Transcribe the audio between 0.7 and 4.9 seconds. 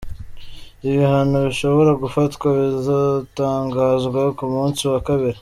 Ibihano bishobora gufatwa bizotangazwa ku munsi